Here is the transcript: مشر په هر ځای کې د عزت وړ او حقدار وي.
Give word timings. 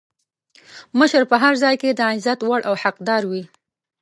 مشر 0.99 1.23
په 1.31 1.35
هر 1.43 1.53
ځای 1.63 1.75
کې 1.81 1.89
د 1.93 2.01
عزت 2.11 2.39
وړ 2.43 2.59
او 2.69 2.75
حقدار 2.83 3.21
وي. 3.31 3.43